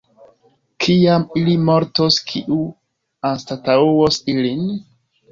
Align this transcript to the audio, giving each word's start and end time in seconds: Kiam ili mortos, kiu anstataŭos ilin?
Kiam 0.83 1.25
ili 1.41 1.51
mortos, 1.65 2.17
kiu 2.31 2.57
anstataŭos 3.33 4.19
ilin? 4.33 4.65